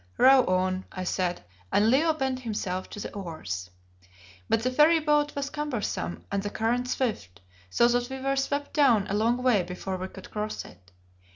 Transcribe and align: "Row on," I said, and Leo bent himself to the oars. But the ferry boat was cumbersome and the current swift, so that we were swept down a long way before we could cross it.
"Row 0.17 0.43
on," 0.47 0.83
I 0.91 1.03
said, 1.03 1.43
and 1.71 1.91
Leo 1.91 2.11
bent 2.15 2.39
himself 2.39 2.89
to 2.89 2.99
the 2.99 3.13
oars. 3.13 3.69
But 4.49 4.63
the 4.63 4.71
ferry 4.71 4.99
boat 4.99 5.35
was 5.35 5.51
cumbersome 5.51 6.25
and 6.31 6.41
the 6.41 6.49
current 6.49 6.89
swift, 6.89 7.39
so 7.69 7.87
that 7.87 8.09
we 8.09 8.19
were 8.19 8.35
swept 8.35 8.73
down 8.73 9.05
a 9.05 9.13
long 9.13 9.43
way 9.43 9.61
before 9.61 9.97
we 9.97 10.07
could 10.07 10.31
cross 10.31 10.65
it. 10.65 10.91